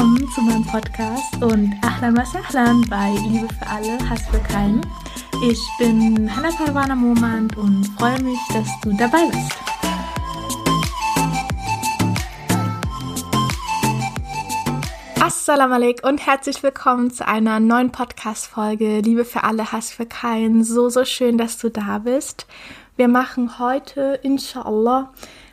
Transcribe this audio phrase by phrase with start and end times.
[0.00, 4.80] Willkommen zu meinem Podcast und Ahlan was Ahlan bei Liebe für alle, Hass für keinen.
[5.46, 9.52] Ich bin Hannah Parwana Momand und freue mich, dass du dabei bist.
[15.20, 20.64] Assalamu alaikum und herzlich willkommen zu einer neuen Podcast-Folge Liebe für alle, Hass für keinen.
[20.64, 22.46] So, so schön, dass du da bist.
[22.96, 25.12] Wir machen heute, inshallah,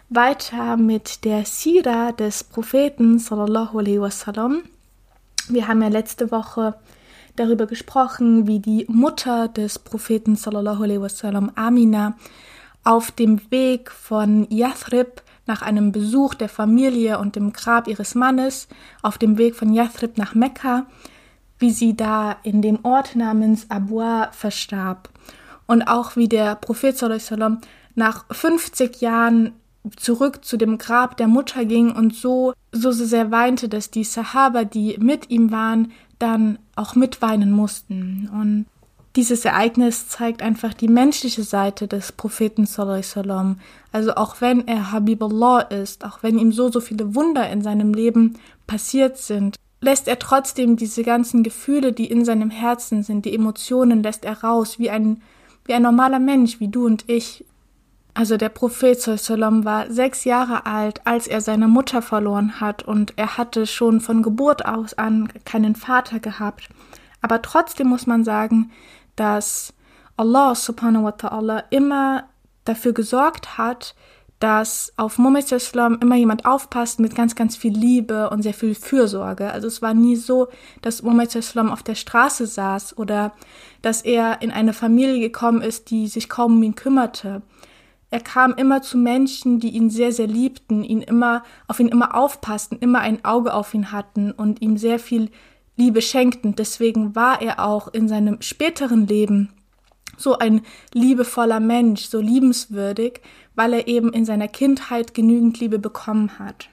[0.09, 4.63] weiter mit der Sira des Propheten sallallahu alaihi wasallam.
[5.49, 6.75] Wir haben ja letzte Woche
[7.35, 12.15] darüber gesprochen, wie die Mutter des Propheten sallallahu alaihi wasallam, Amina,
[12.83, 18.67] auf dem Weg von Yathrib nach einem Besuch der Familie und dem Grab ihres Mannes,
[19.01, 20.85] auf dem Weg von Yathrib nach Mekka,
[21.59, 25.09] wie sie da in dem Ort namens Abua verstarb.
[25.65, 27.59] Und auch wie der Prophet wasallam
[27.95, 29.53] nach 50 Jahren
[29.95, 34.63] zurück zu dem Grab der Mutter ging und so, so sehr weinte, dass die Sahaba,
[34.63, 38.29] die mit ihm waren, dann auch mitweinen mussten.
[38.31, 38.65] Und
[39.15, 43.55] dieses Ereignis zeigt einfach die menschliche Seite des Propheten sallallahu
[43.91, 47.95] Also auch wenn er Habibullah ist, auch wenn ihm so, so viele Wunder in seinem
[47.95, 53.33] Leben passiert sind, lässt er trotzdem diese ganzen Gefühle, die in seinem Herzen sind, die
[53.33, 55.21] Emotionen lässt er raus, wie ein,
[55.65, 57.43] wie ein normaler Mensch, wie du und ich.
[58.17, 63.13] Also der Prophet Sallam war sechs Jahre alt, als er seine Mutter verloren hat und
[63.15, 66.67] er hatte schon von Geburt aus an keinen Vater gehabt.
[67.21, 68.71] Aber trotzdem muss man sagen,
[69.15, 69.71] dass
[70.17, 72.23] Allah subhanahu wa ta'ala immer
[72.65, 73.93] dafür gesorgt hat,
[74.39, 78.73] dass auf Muhammad Islam immer jemand aufpasst mit ganz, ganz viel Liebe und sehr viel
[78.73, 79.51] Fürsorge.
[79.51, 80.47] Also es war nie so,
[80.81, 83.33] dass Muhammad Islam auf der Straße saß oder
[83.83, 87.43] dass er in eine Familie gekommen ist, die sich kaum um ihn kümmerte.
[88.09, 92.15] Er kam immer zu Menschen, die ihn sehr, sehr liebten, ihn immer, auf ihn immer
[92.15, 95.29] aufpassten, immer ein Auge auf ihn hatten und ihm sehr viel
[95.75, 96.55] Liebe schenkten.
[96.55, 99.49] Deswegen war er auch in seinem späteren Leben
[100.17, 100.61] so ein
[100.93, 103.21] liebevoller Mensch, so liebenswürdig,
[103.55, 106.69] weil er eben in seiner Kindheit genügend Liebe bekommen hat.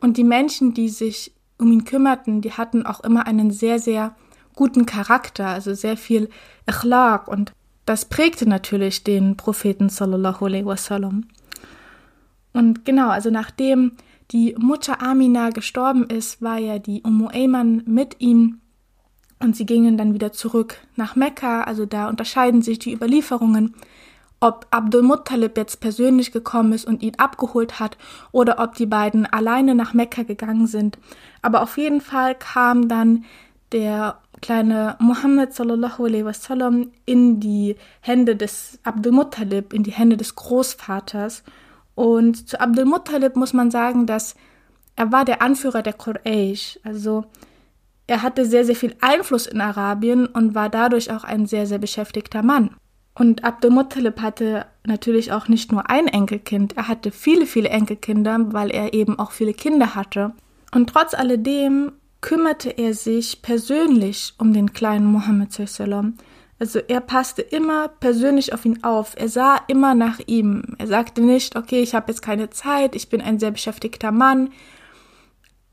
[0.00, 4.14] Und die Menschen, die sich um ihn kümmerten, die hatten auch immer einen sehr, sehr
[4.54, 6.28] guten Charakter, also sehr viel
[6.66, 7.52] Echlaq und
[7.86, 11.28] das prägte natürlich den Propheten sallallahu alaihi wasallam.
[12.52, 13.92] Und genau, also nachdem
[14.32, 18.60] die Mutter Amina gestorben ist, war ja die Ummu Ayman mit ihm
[19.38, 21.62] und sie gingen dann wieder zurück nach Mekka.
[21.62, 23.74] Also da unterscheiden sich die Überlieferungen,
[24.40, 27.98] ob Abdul Muttalib jetzt persönlich gekommen ist und ihn abgeholt hat
[28.32, 30.98] oder ob die beiden alleine nach Mekka gegangen sind.
[31.42, 33.24] Aber auf jeden Fall kam dann
[33.72, 40.16] der kleine Muhammad sallallahu alaihi wasallam in die Hände des Abdul Muttalib, in die Hände
[40.16, 41.42] des Großvaters.
[41.94, 44.34] Und zu Abdul Muttalib muss man sagen, dass
[44.96, 46.78] er war der Anführer der Quraysh.
[46.82, 47.24] Also
[48.06, 51.78] er hatte sehr, sehr viel Einfluss in Arabien und war dadurch auch ein sehr, sehr
[51.78, 52.70] beschäftigter Mann.
[53.14, 58.52] Und Abdul Muttalib hatte natürlich auch nicht nur ein Enkelkind, er hatte viele, viele Enkelkinder,
[58.52, 60.32] weil er eben auch viele Kinder hatte.
[60.74, 65.52] Und trotz alledem kümmerte er sich persönlich um den kleinen Mohammed
[66.58, 69.14] also er passte immer persönlich auf ihn auf.
[69.16, 70.62] Er sah immer nach ihm.
[70.78, 74.50] Er sagte nicht, okay, ich habe jetzt keine Zeit, ich bin ein sehr beschäftigter Mann.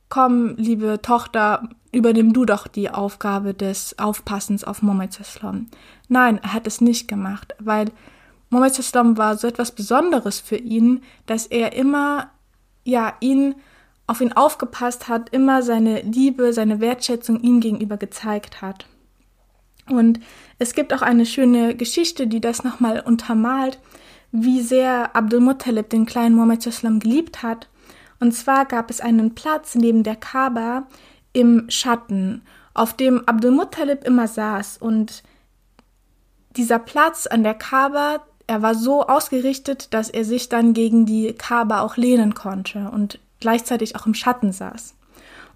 [0.09, 5.17] Komm, liebe Tochter, übernimm du doch die Aufgabe des Aufpassens auf Mohammed
[6.09, 7.89] Nein, er hat es nicht gemacht, weil
[8.49, 12.29] Mohammed war so etwas Besonderes für ihn, dass er immer,
[12.83, 13.55] ja, ihn
[14.07, 18.85] auf ihn aufgepasst hat, immer seine Liebe, seine Wertschätzung ihm gegenüber gezeigt hat.
[19.89, 20.19] Und
[20.59, 23.79] es gibt auch eine schöne Geschichte, die das nochmal untermalt,
[24.31, 26.63] wie sehr Abdul Muttalib den kleinen Muhammad
[26.99, 27.69] geliebt hat.
[28.19, 30.87] Und zwar gab es einen Platz neben der Kaaba
[31.33, 32.41] im Schatten,
[32.73, 34.77] auf dem Abdul Muttalib immer saß.
[34.77, 35.23] Und
[36.55, 41.33] dieser Platz an der Kaaba, er war so ausgerichtet, dass er sich dann gegen die
[41.33, 42.89] Kaaba auch lehnen konnte.
[42.91, 44.95] Und gleichzeitig auch im Schatten saß.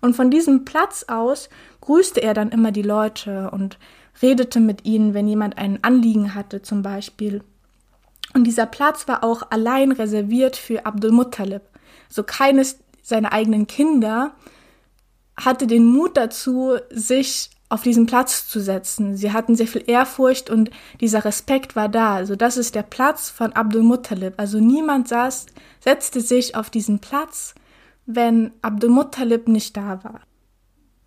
[0.02, 1.50] Und von diesem Platz aus
[1.82, 3.80] grüßte er dann immer die Leute und
[4.22, 7.44] redete mit ihnen, wenn jemand ein Anliegen hatte zum Beispiel.
[8.34, 11.62] Und dieser Platz war auch allein reserviert für Abdul Muttalib.
[12.10, 14.34] So keines seiner eigenen Kinder
[15.40, 19.16] hatte den Mut dazu, sich auf diesen Platz zu setzen.
[19.16, 22.16] Sie hatten sehr viel Ehrfurcht und dieser Respekt war da.
[22.16, 24.34] Also das ist der Platz von Abdul Muttalib.
[24.38, 25.48] Also niemand saß,
[25.80, 27.56] setzte sich auf diesen Platz,
[28.08, 30.22] wenn Abdul Muttalib nicht da war.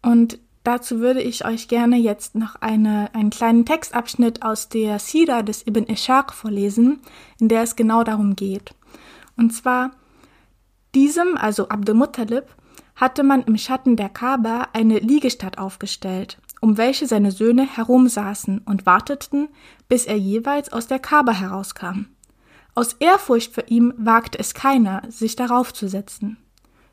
[0.03, 5.43] Und dazu würde ich euch gerne jetzt noch eine, einen kleinen Textabschnitt aus der Sira
[5.43, 7.01] des Ibn Ishaq vorlesen,
[7.41, 8.75] in der es genau darum geht.
[9.37, 9.93] Und zwar,
[10.95, 12.45] diesem, also Abdul Muttalib,
[12.95, 18.85] hatte man im Schatten der Kaaba eine Liegestatt aufgestellt, um welche seine Söhne herumsaßen und
[18.85, 19.49] warteten,
[19.89, 22.07] bis er jeweils aus der Kaaba herauskam.
[22.75, 26.37] Aus Ehrfurcht vor ihm wagte es keiner, sich darauf zu setzen.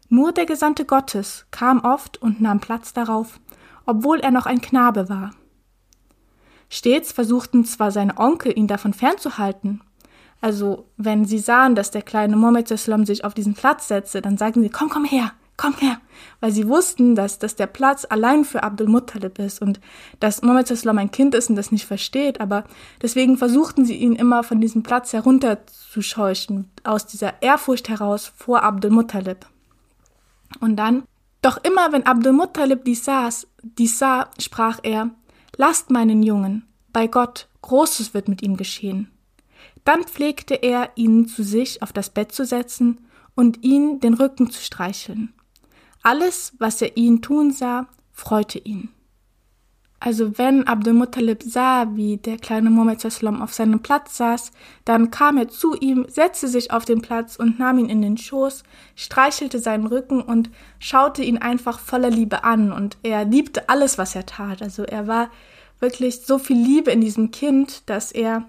[0.09, 3.39] Nur der Gesandte Gottes kam oft und nahm Platz darauf,
[3.86, 5.31] obwohl er noch ein Knabe war.
[6.69, 9.81] Stets versuchten zwar seine Onkel, ihn davon fernzuhalten.
[10.39, 14.62] Also, wenn sie sahen, dass der kleine Mohammed sich auf diesen Platz setzte, dann sagten
[14.62, 16.00] sie, komm, komm her, komm her,
[16.39, 19.80] weil sie wussten, dass, dass der Platz allein für Abdul Muttalib ist und
[20.19, 22.65] dass Mohammed ein Kind ist und das nicht versteht, aber
[23.01, 28.92] deswegen versuchten sie ihn immer von diesem Platz herunterzuscheuchen, aus dieser Ehrfurcht heraus vor Abdul
[28.92, 29.48] Muttalib.
[30.60, 31.04] Und dann,
[31.42, 35.12] doch immer wenn Abdul Muttalib dies saß, dies sah, sprach er,
[35.56, 39.12] Lasst meinen Jungen, bei Gott, Großes wird mit ihm geschehen.
[39.84, 43.00] Dann pflegte er, ihn zu sich auf das Bett zu setzen
[43.36, 45.34] und ihn den Rücken zu streicheln.
[46.04, 48.90] Alles, was er ihn tun sah, freute ihn.
[50.00, 54.52] Also wenn Abdul Muttalib sah, wie der kleine Muhammad auf seinem Platz saß,
[54.86, 58.18] dann kam er zu ihm, setzte sich auf den Platz und nahm ihn in den
[58.18, 58.62] Schoß,
[58.96, 64.16] streichelte seinen Rücken und schaute ihn einfach voller Liebe an und er liebte alles, was
[64.16, 64.62] er tat.
[64.62, 65.32] Also er war
[65.80, 68.46] wirklich so viel Liebe in diesem Kind, dass er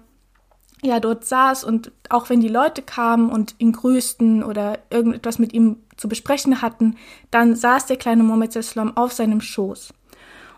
[0.83, 5.53] ja dort saß und auch wenn die Leute kamen und ihn grüßten oder irgendetwas mit
[5.53, 6.95] ihm zu besprechen hatten,
[7.31, 8.57] dann saß der kleine Muhammad
[8.95, 9.93] auf seinem Schoß.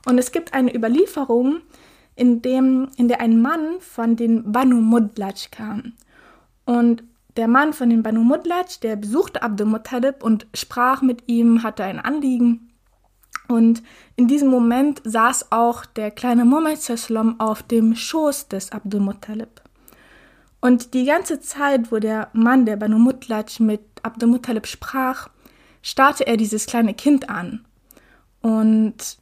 [0.05, 1.61] Und es gibt eine Überlieferung,
[2.15, 5.93] in, dem, in der ein Mann von den Banu Mudlaj kam.
[6.65, 7.03] Und
[7.37, 11.83] der Mann von den Banu Mudlaj, der besuchte Abdul Muttalib und sprach mit ihm, hatte
[11.83, 12.71] ein Anliegen.
[13.47, 13.81] Und
[14.15, 16.79] in diesem Moment saß auch der kleine Muhammad
[17.39, 19.61] auf dem Schoß des Abdul Muttalib.
[20.59, 25.29] Und die ganze Zeit, wo der Mann, der Banu Mudlaj, mit Abdul Muttalib sprach,
[25.81, 27.65] starrte er dieses kleine Kind an.
[28.41, 29.17] Und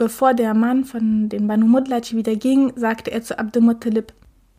[0.00, 4.14] Bevor der Mann von den Banu Mudlaj wieder ging, sagte er zu Abdul Muttalib,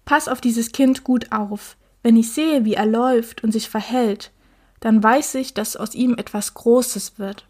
[0.06, 1.78] Pass auf dieses Kind gut auf.
[2.04, 4.32] Wenn ich sehe, wie er läuft und sich verhält,
[4.82, 7.48] dann weiß ich, dass aus ihm etwas Großes wird.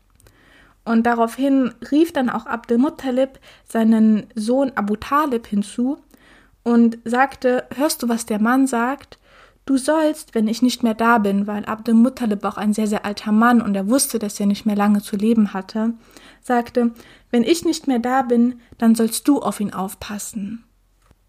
[0.86, 5.98] Und daraufhin rief dann auch Abdul Muttalib seinen Sohn Abu Talib hinzu
[6.64, 9.20] und sagte, hörst du, was der Mann sagt?
[9.66, 13.04] Du sollst, wenn ich nicht mehr da bin, weil Abdul Muttalib auch ein sehr, sehr
[13.04, 15.94] alter Mann und er wusste, dass er nicht mehr lange zu leben hatte,
[16.42, 16.92] sagte,
[17.30, 20.64] wenn ich nicht mehr da bin, dann sollst du auf ihn aufpassen.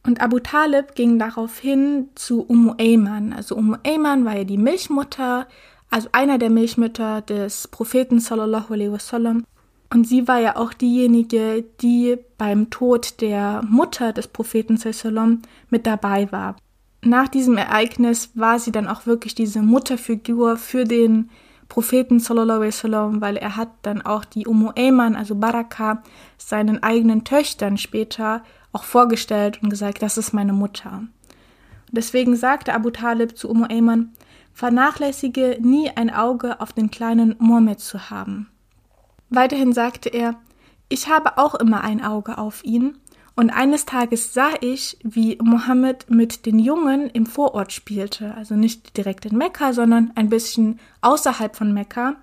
[0.05, 3.32] Und Abu Talib ging daraufhin zu Ummu Ayman.
[3.32, 5.47] Also Ummu Ayman war ja die Milchmutter,
[5.91, 9.44] also einer der Milchmütter des Propheten sallallahu alaihi wasallam.
[9.93, 15.87] Und sie war ja auch diejenige, die beim Tod der Mutter des Propheten sallam mit
[15.87, 16.56] dabei war.
[17.05, 21.31] Nach diesem Ereignis war sie dann auch wirklich diese Mutterfigur für den
[21.69, 26.03] Propheten sallallahu wasallam, weil er hat dann auch die Ummu Ayman, also Baraka,
[26.37, 28.43] seinen eigenen Töchtern später
[28.73, 31.05] auch vorgestellt und gesagt, das ist meine Mutter.
[31.91, 34.12] Deswegen sagte Abu Talib zu Ummu Ayman,
[34.53, 38.49] vernachlässige nie ein Auge auf den kleinen Mohammed zu haben.
[39.31, 40.37] Weiterhin sagte er,
[40.89, 42.98] ich habe auch immer ein Auge auf ihn
[43.34, 48.96] und eines Tages sah ich, wie Mohammed mit den Jungen im Vorort spielte, also nicht
[48.96, 52.17] direkt in Mekka, sondern ein bisschen außerhalb von Mekka.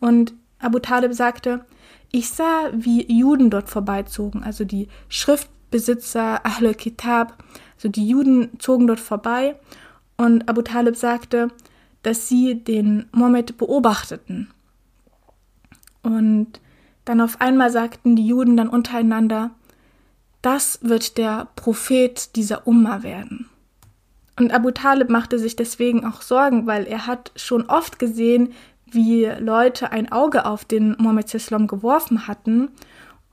[0.00, 1.66] Und Abu Talib sagte,
[2.10, 7.44] ich sah, wie Juden dort vorbeizogen, also die Schriftbesitzer Ahlul Kitab,
[7.76, 9.56] also die Juden zogen dort vorbei.
[10.16, 11.48] Und Abu Talib sagte,
[12.02, 14.50] dass sie den Mohammed beobachteten.
[16.02, 16.60] Und
[17.04, 19.50] dann auf einmal sagten die Juden dann untereinander,
[20.42, 23.48] das wird der Prophet dieser Umma werden.
[24.38, 28.52] Und Abu Talib machte sich deswegen auch Sorgen, weil er hat schon oft gesehen,
[28.86, 32.70] wie Leute ein Auge auf den Mohammed geworfen hatten.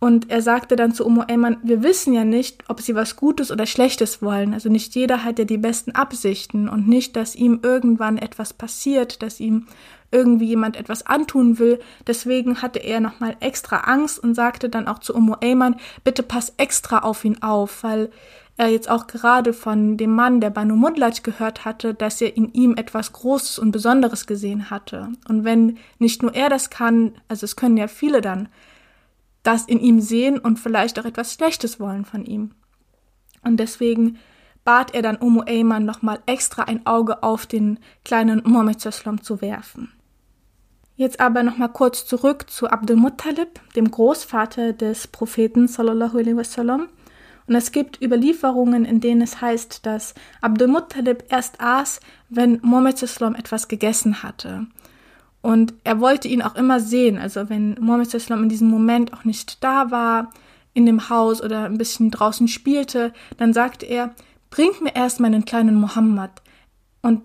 [0.05, 3.49] Und er sagte dann zu Umu Ayman, wir wissen ja nicht, ob sie was Gutes
[3.49, 4.53] oder Schlechtes wollen.
[4.53, 9.23] Also nicht jeder hat ja die besten Absichten und nicht, dass ihm irgendwann etwas passiert,
[9.23, 9.65] dass ihm
[10.11, 11.79] irgendwie jemand etwas antun will.
[12.05, 16.53] Deswegen hatte er nochmal extra Angst und sagte dann auch zu Umu Ayman, bitte pass
[16.57, 18.11] extra auf ihn auf, weil
[18.57, 22.53] er jetzt auch gerade von dem Mann, der Banu Mudlaj gehört hatte, dass er in
[22.53, 25.09] ihm etwas Großes und Besonderes gesehen hatte.
[25.27, 28.49] Und wenn nicht nur er das kann, also es können ja viele dann
[29.45, 32.51] das in ihm sehen und vielleicht auch etwas Schlechtes wollen von ihm.
[33.43, 34.17] Und deswegen
[34.63, 39.93] bat er dann Umu Ayman nochmal extra ein Auge auf den kleinen Mohammed zu werfen.
[40.97, 46.87] Jetzt aber nochmal kurz zurück zu Abdul Muttalib, dem Großvater des Propheten sallallahu alaihi wasallam.
[47.47, 51.99] Und es gibt Überlieferungen, in denen es heißt, dass Abdul Muttalib erst aß,
[52.29, 53.03] wenn Mohammed
[53.37, 54.67] etwas gegessen hatte.
[55.45, 57.19] Und er wollte ihn auch immer sehen.
[57.19, 60.31] Also wenn Mohammed Islam in diesem Moment auch nicht da war,
[60.73, 64.15] in dem Haus oder ein bisschen draußen spielte, dann sagte er,
[64.49, 66.31] bringt mir erst meinen kleinen Mohammed.
[67.03, 67.21] Und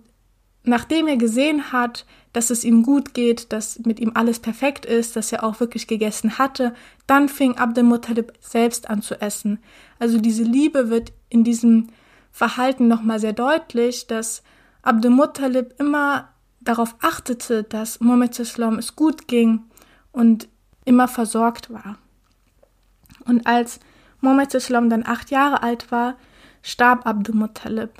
[0.64, 5.16] nachdem er gesehen hat, dass es ihm gut geht, dass mit ihm alles perfekt ist,
[5.16, 6.74] dass er auch wirklich gegessen hatte,
[7.06, 9.60] dann fing Abdel Muttalib selbst an zu essen.
[9.98, 11.86] Also diese Liebe wird in diesem
[12.32, 14.42] Verhalten nochmal sehr deutlich, dass
[14.82, 16.28] Abdel Muttalib immer
[16.60, 19.64] darauf achtete, dass Mohammed Islam es gut ging
[20.12, 20.48] und
[20.84, 21.98] immer versorgt war.
[23.24, 23.80] Und als
[24.20, 26.16] Mohammed Islam dann acht Jahre alt war,
[26.62, 27.90] starb Abdul Muttalib.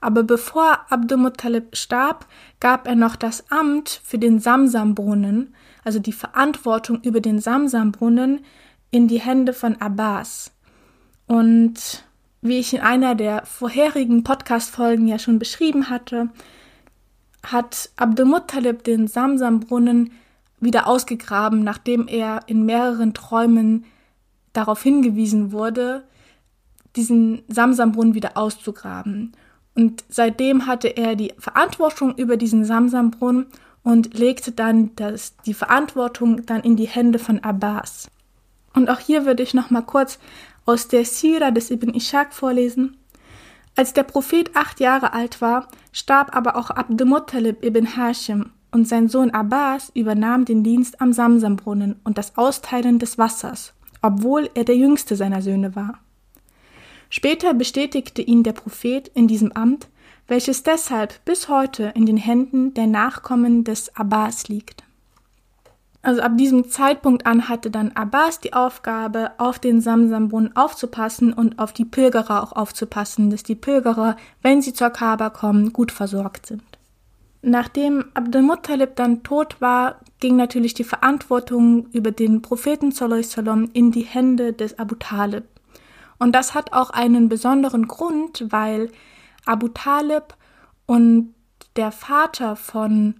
[0.00, 2.26] Aber bevor Abdul Muttalib starb,
[2.60, 8.44] gab er noch das Amt für den Samsam-Brunnen, also die Verantwortung über den Samsam-Brunnen,
[8.90, 10.52] in die Hände von Abbas.
[11.26, 12.04] Und
[12.42, 16.28] wie ich in einer der vorherigen Podcast-Folgen ja schon beschrieben hatte,
[17.44, 20.12] hat Abdul Muttalib den Samsam-Brunnen
[20.60, 23.84] wieder ausgegraben, nachdem er in mehreren Träumen
[24.52, 26.04] darauf hingewiesen wurde,
[26.96, 29.32] diesen Samsambrunnen wieder auszugraben.
[29.74, 33.46] Und seitdem hatte er die Verantwortung über diesen Samsambrunnen
[33.82, 38.08] und legte dann das, die Verantwortung dann in die Hände von Abbas.
[38.72, 40.18] Und auch hier würde ich noch mal kurz
[40.64, 42.96] aus der Sira des Ibn Ishaq vorlesen.
[43.76, 49.08] Als der Prophet acht Jahre alt war, starb aber auch Abdul ibn Hashim und sein
[49.08, 54.76] Sohn Abbas übernahm den Dienst am Samsambrunnen und das Austeilen des Wassers obwohl er der
[54.76, 55.98] jüngste seiner Söhne war.
[57.08, 59.88] Später bestätigte ihn der Prophet in diesem Amt,
[60.28, 64.84] welches deshalb bis heute in den Händen der Nachkommen des Abbas liegt.
[66.04, 71.58] Also ab diesem Zeitpunkt an hatte dann Abbas die Aufgabe, auf den Samsambrunnen aufzupassen und
[71.58, 76.44] auf die Pilgerer auch aufzupassen, dass die Pilgerer, wenn sie zur Kaaba kommen, gut versorgt
[76.44, 76.62] sind.
[77.40, 83.90] Nachdem Abdul Muttalib dann tot war, ging natürlich die Verantwortung über den Propheten sallam, in
[83.90, 85.44] die Hände des Abu Talib.
[86.18, 88.90] Und das hat auch einen besonderen Grund, weil
[89.46, 90.34] Abu Talib
[90.84, 91.34] und
[91.76, 93.14] der Vater von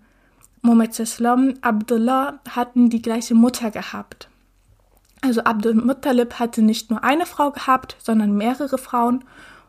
[0.65, 4.31] Muhammad Islam, Abdullah, hatten die gleiche Mutter gehabt.
[5.21, 9.25] Also Abdul Muttalib hatte nicht nur eine Frau gehabt, sondern mehrere Frauen.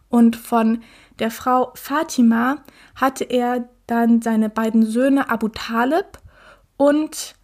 [0.07, 0.83] Und von
[1.19, 2.59] der Frau Fatima
[2.95, 6.17] hatte er dann seine beiden Söhne Abu Talib
[6.77, 7.35] und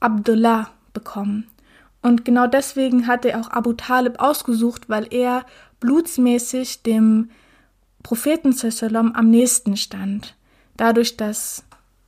[0.00, 1.50] Abdullah bekommen.
[2.00, 5.44] Und genau deswegen hat er auch Abu Talib ausgesucht, weil er
[5.80, 7.28] blutsmäßig dem
[8.02, 8.54] Propheten
[9.14, 10.34] am nächsten stand.
[10.78, 11.63] Dadurch, dass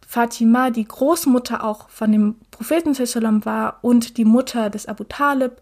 [0.06, 5.60] Fatima die Großmutter auch von dem Propheten Sallam war und die Mutter des Abu Talib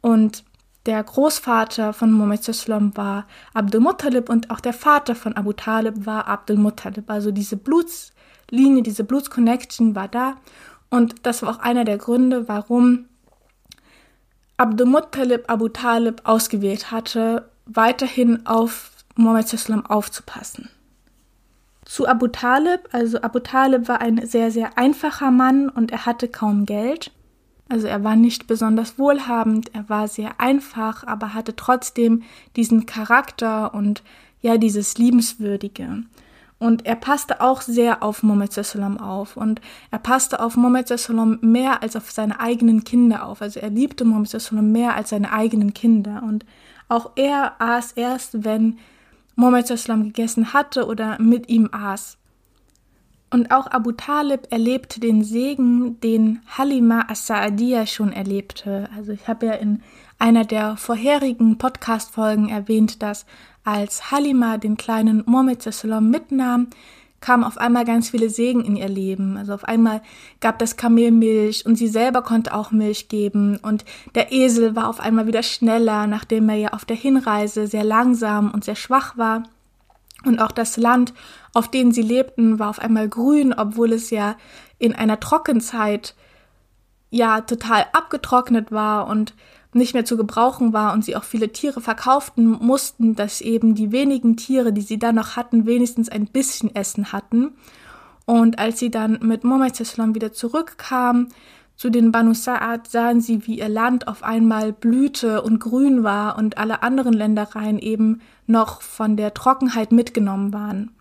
[0.00, 0.44] und
[0.84, 6.04] der Großvater von Muhammad Sallam war Abdul Muttalib und auch der Vater von Abu Talib
[6.04, 7.08] war Abdul Muttalib.
[7.08, 10.36] Also diese Blutslinie, diese Blutsconnection war da
[10.90, 13.06] und das war auch einer der Gründe, warum
[14.56, 20.68] Abdul Muttalib Abu Talib ausgewählt hatte, weiterhin auf Muhammad Sallam aufzupassen.
[21.94, 26.26] Zu Abu Talib, also Abu Talib war ein sehr, sehr einfacher Mann und er hatte
[26.26, 27.12] kaum Geld.
[27.68, 32.24] Also er war nicht besonders wohlhabend, er war sehr einfach, aber hatte trotzdem
[32.56, 34.02] diesen Charakter und
[34.40, 36.02] ja, dieses Liebenswürdige.
[36.58, 39.36] Und er passte auch sehr auf Mohammed Sallam auf.
[39.36, 39.60] Und
[39.92, 43.40] er passte auf Mohammed Sallam mehr als auf seine eigenen Kinder auf.
[43.40, 46.24] Also er liebte Mohammed Sallam mehr als seine eigenen Kinder.
[46.26, 46.44] Und
[46.88, 48.80] auch er aß erst, wenn
[49.36, 52.18] Mohammed Sallam gegessen hatte oder mit ihm aß.
[53.30, 58.88] Und auch Abu Talib erlebte den Segen, den Halima as-Sa'adiyya schon erlebte.
[58.96, 59.82] Also ich habe ja in
[60.20, 63.26] einer der vorherigen Podcast-Folgen erwähnt, dass
[63.64, 65.66] als Halima den kleinen Mohammed
[66.00, 66.68] mitnahm,
[67.24, 69.38] kamen auf einmal ganz viele Segen in ihr Leben.
[69.38, 70.02] Also auf einmal
[70.40, 74.88] gab das Kamel Milch und sie selber konnte auch Milch geben und der Esel war
[74.88, 79.16] auf einmal wieder schneller, nachdem er ja auf der Hinreise sehr langsam und sehr schwach
[79.16, 79.44] war.
[80.26, 81.14] Und auch das Land,
[81.54, 84.36] auf dem sie lebten, war auf einmal grün, obwohl es ja
[84.78, 86.14] in einer Trockenzeit
[87.08, 89.32] ja total abgetrocknet war und
[89.74, 93.92] nicht mehr zu gebrauchen war und sie auch viele Tiere verkauften mussten, dass eben die
[93.92, 97.52] wenigen Tiere, die sie dann noch hatten, wenigstens ein bisschen Essen hatten.
[98.26, 99.78] Und als sie dann mit Mohammed
[100.14, 101.28] wieder zurückkamen,
[101.76, 106.38] zu den Banu Sa'ad sahen sie, wie ihr Land auf einmal blühte und grün war
[106.38, 110.92] und alle anderen Ländereien eben noch von der Trockenheit mitgenommen waren.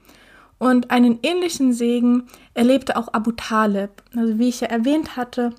[0.57, 4.01] Und einen ähnlichen Segen erlebte auch Abu Talib.
[4.15, 5.53] Also wie ich ja erwähnt hatte,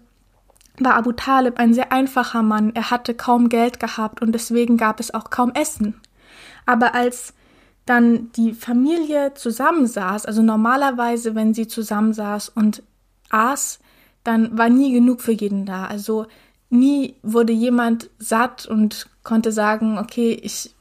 [0.78, 2.72] war Abu Talib ein sehr einfacher Mann.
[2.74, 6.00] Er hatte kaum Geld gehabt und deswegen gab es auch kaum Essen.
[6.66, 7.34] Aber als
[7.86, 12.82] dann die Familie zusammensaß, also normalerweise, wenn sie zusammensaß und
[13.30, 13.78] aß,
[14.24, 15.84] dann war nie genug für jeden da.
[15.84, 16.26] Also
[16.70, 20.74] nie wurde jemand satt und konnte sagen, okay, ich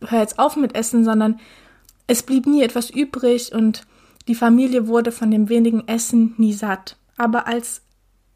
[0.00, 1.40] höre jetzt auf mit Essen, sondern
[2.06, 3.86] es blieb nie etwas übrig und
[4.28, 6.96] die Familie wurde von dem wenigen Essen nie satt.
[7.16, 7.82] Aber als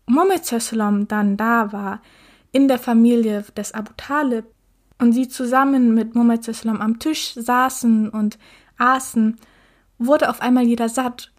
[0.08, 2.00] Mohammed dann da war,
[2.52, 4.44] in der Familie des Abu Talib,
[5.00, 8.38] und sie zusammen mit Mohammed am Tisch saßen und
[8.78, 9.36] aßen,
[9.98, 11.32] wurde auf einmal jeder satt.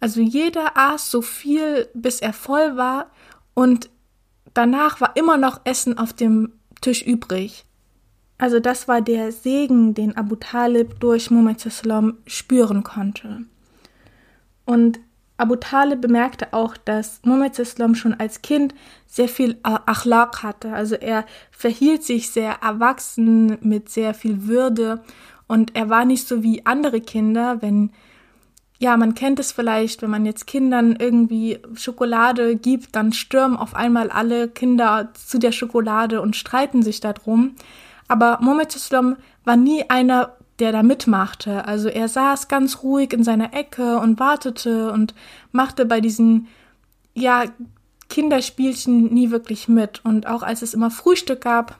[0.00, 3.10] Also jeder aß so viel, bis er voll war,
[3.54, 3.88] und
[4.52, 7.64] danach war immer noch Essen auf dem Tisch übrig.
[8.36, 11.60] Also das war der Segen, den Abu Talib durch Muhammad
[12.26, 13.44] spüren konnte.
[14.66, 15.00] Und
[15.36, 17.56] Abu Talib bemerkte auch, dass Muhammad
[17.96, 18.74] schon als Kind
[19.06, 20.72] sehr viel Achlaq hatte.
[20.72, 25.02] Also er verhielt sich sehr erwachsen mit sehr viel Würde
[25.46, 27.90] und er war nicht so wie andere Kinder, wenn
[28.78, 33.74] ja, man kennt es vielleicht, wenn man jetzt Kindern irgendwie Schokolade gibt, dann stürmen auf
[33.74, 37.54] einmal alle Kinder zu der Schokolade und streiten sich darum.
[38.08, 41.66] Aber Mohammed Islam war nie einer, der da mitmachte.
[41.66, 45.14] Also er saß ganz ruhig in seiner Ecke und wartete und
[45.52, 46.48] machte bei diesen,
[47.14, 47.44] ja,
[48.08, 50.04] Kinderspielchen nie wirklich mit.
[50.04, 51.78] Und auch als es immer Frühstück gab,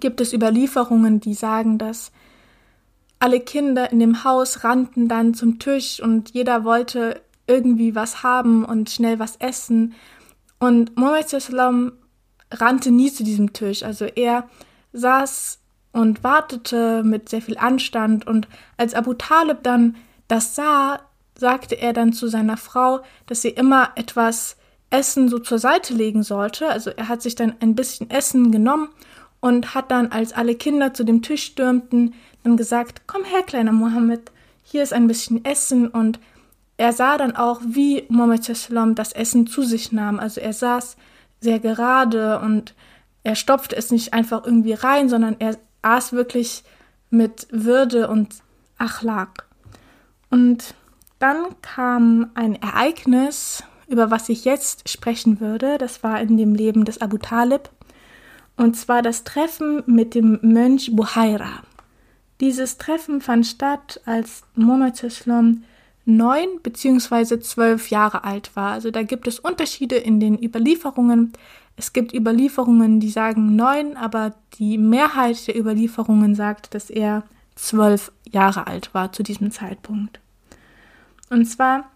[0.00, 2.10] gibt es Überlieferungen, die sagen, dass
[3.18, 8.64] alle Kinder in dem Haus rannten dann zum Tisch und jeder wollte irgendwie was haben
[8.64, 9.94] und schnell was essen.
[10.58, 11.26] Und Mohammed
[12.52, 13.82] rannte nie zu diesem Tisch.
[13.82, 14.48] Also er
[14.92, 15.59] saß
[15.92, 19.96] und wartete mit sehr viel Anstand und als Abu Talib dann
[20.28, 21.00] das sah,
[21.34, 24.56] sagte er dann zu seiner Frau, dass sie immer etwas
[24.90, 26.68] Essen so zur Seite legen sollte.
[26.68, 28.88] Also er hat sich dann ein bisschen Essen genommen
[29.40, 33.72] und hat dann, als alle Kinder zu dem Tisch stürmten, dann gesagt, komm her, kleiner
[33.72, 34.30] Mohammed,
[34.62, 36.20] hier ist ein bisschen Essen und
[36.76, 40.18] er sah dann auch, wie Mohammed das Essen zu sich nahm.
[40.18, 40.96] Also er saß
[41.40, 42.74] sehr gerade und
[43.22, 46.64] er stopfte es nicht einfach irgendwie rein, sondern er aß wirklich
[47.10, 48.36] mit Würde und
[48.78, 49.46] Achlak.
[50.30, 50.74] Und
[51.18, 55.76] dann kam ein Ereignis, über was ich jetzt sprechen würde.
[55.78, 57.68] Das war in dem Leben des Abu Talib.
[58.56, 61.62] Und zwar das Treffen mit dem Mönch Buhaira.
[62.40, 65.64] Dieses Treffen fand statt, als Muhammad Islam
[66.06, 68.72] neun beziehungsweise zwölf Jahre alt war.
[68.72, 71.32] Also da gibt es Unterschiede in den Überlieferungen.
[71.76, 78.12] Es gibt Überlieferungen, die sagen neun, aber die Mehrheit der Überlieferungen sagt, dass er zwölf
[78.30, 80.20] Jahre alt war zu diesem Zeitpunkt.
[81.30, 81.90] Und zwar,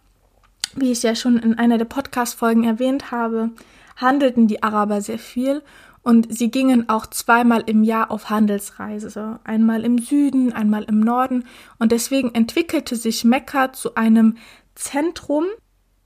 [0.77, 3.51] wie ich ja schon in einer der Podcast-Folgen erwähnt habe,
[3.97, 5.63] handelten die Araber sehr viel
[6.05, 11.45] und sie gingen auch zweimal im Jahr auf Handelsreise, einmal im Süden, einmal im Norden.
[11.79, 14.37] Und deswegen entwickelte sich Mekka zu einem
[14.75, 15.45] Zentrum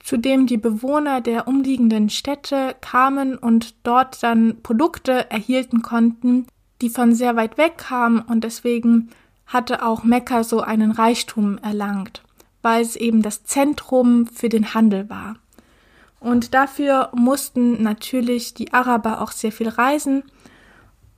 [0.09, 6.47] zu dem die Bewohner der umliegenden Städte kamen und dort dann Produkte erhielten konnten,
[6.81, 9.11] die von sehr weit weg kamen und deswegen
[9.45, 12.23] hatte auch Mekka so einen Reichtum erlangt,
[12.63, 15.37] weil es eben das Zentrum für den Handel war.
[16.21, 20.23] Und dafür mussten natürlich die Araber auch sehr viel reisen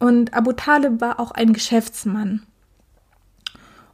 [0.00, 2.42] und Abu Talib war auch ein Geschäftsmann.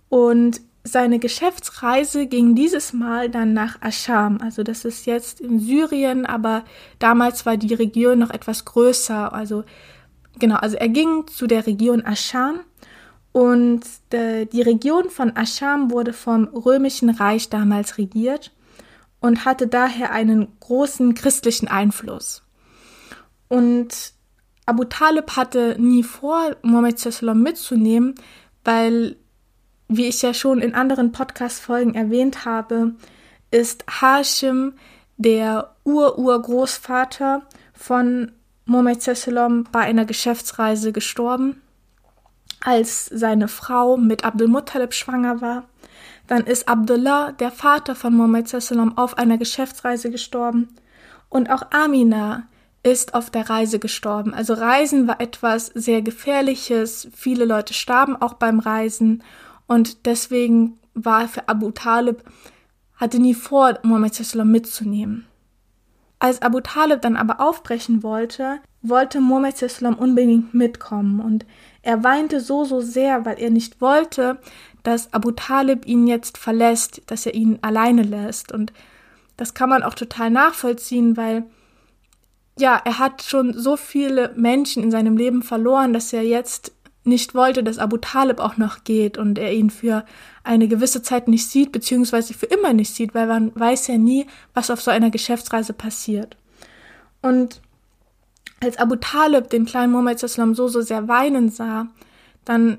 [0.08, 4.38] Und seine Geschäftsreise ging dieses Mal dann nach Ascham.
[4.40, 6.64] Also das ist jetzt in Syrien, aber
[6.98, 9.32] damals war die Region noch etwas größer.
[9.32, 9.64] Also
[10.38, 12.60] genau, also er ging zu der Region Ascham
[13.32, 18.52] und de, die Region von Ascham wurde vom römischen Reich damals regiert
[19.20, 22.42] und hatte daher einen großen christlichen Einfluss.
[23.48, 24.12] Und
[24.66, 26.98] Abu Talib hatte nie vor, Mohammed
[27.34, 28.14] mitzunehmen,
[28.64, 29.16] weil
[29.88, 32.92] wie ich ja schon in anderen Podcast-Folgen erwähnt habe,
[33.50, 34.74] ist Hashim
[35.16, 38.32] der Ur-Urgroßvater von
[38.64, 41.62] Mohammed Sallam bei einer Geschäftsreise gestorben,
[42.60, 45.64] als seine Frau mit Abdul Muttalib schwanger war.
[46.26, 50.68] Dann ist Abdullah, der Vater von Mohammed Sallam, auf einer Geschäftsreise gestorben.
[51.28, 52.48] Und auch Amina
[52.82, 54.34] ist auf der Reise gestorben.
[54.34, 57.08] Also Reisen war etwas sehr Gefährliches.
[57.14, 59.22] Viele Leute starben auch beim Reisen.
[59.66, 62.22] Und deswegen war für Abu Talib,
[62.94, 65.26] hatte nie vor, Muhammad mitzunehmen.
[66.18, 69.56] Als Abu Talib dann aber aufbrechen wollte, wollte Muhammad
[69.98, 71.44] unbedingt mitkommen und
[71.82, 74.38] er weinte so, so sehr, weil er nicht wollte,
[74.82, 78.52] dass Abu Talib ihn jetzt verlässt, dass er ihn alleine lässt.
[78.52, 78.72] Und
[79.36, 81.44] das kann man auch total nachvollziehen, weil
[82.58, 86.72] ja, er hat schon so viele Menschen in seinem Leben verloren, dass er jetzt
[87.06, 90.04] nicht wollte, dass Abu Talib auch noch geht und er ihn für
[90.44, 94.26] eine gewisse Zeit nicht sieht, beziehungsweise für immer nicht sieht, weil man weiß ja nie,
[94.54, 96.36] was auf so einer Geschäftsreise passiert.
[97.22, 97.60] Und
[98.60, 101.88] als Abu Talib den kleinen Muhammad so, so sehr weinen sah,
[102.44, 102.78] dann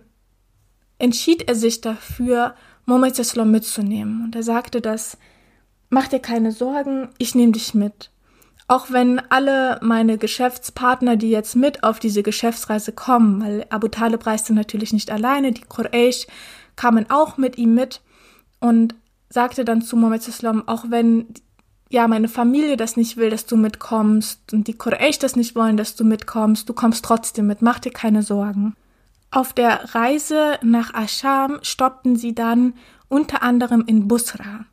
[0.98, 4.24] entschied er sich dafür, Muhammad mitzunehmen.
[4.24, 5.18] Und er sagte, dass
[5.90, 8.10] mach dir keine Sorgen, ich nehme dich mit.
[8.70, 14.26] Auch wenn alle meine Geschäftspartner, die jetzt mit auf diese Geschäftsreise kommen, weil Abu Talib
[14.26, 16.28] reiste natürlich nicht alleine, die Quraysh
[16.76, 18.02] kamen auch mit ihm mit
[18.60, 18.96] und
[19.30, 20.22] sagte dann zu Muhammad
[20.68, 21.28] auch wenn
[21.90, 25.78] ja meine Familie das nicht will, dass du mitkommst und die Quraysh das nicht wollen,
[25.78, 28.76] dass du mitkommst, du kommst trotzdem mit, mach dir keine Sorgen.
[29.32, 32.74] Auf der Reise nach Ascham stoppten sie dann
[33.08, 34.66] unter anderem in Busra.